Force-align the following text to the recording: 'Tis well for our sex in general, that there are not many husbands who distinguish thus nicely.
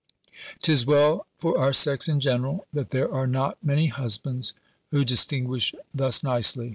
'Tis 0.63 0.83
well 0.83 1.27
for 1.37 1.55
our 1.59 1.71
sex 1.71 2.07
in 2.07 2.19
general, 2.19 2.65
that 2.73 2.89
there 2.89 3.13
are 3.13 3.27
not 3.27 3.63
many 3.63 3.85
husbands 3.85 4.55
who 4.89 5.05
distinguish 5.05 5.75
thus 5.93 6.23
nicely. 6.23 6.69